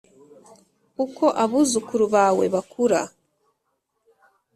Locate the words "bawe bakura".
2.15-3.01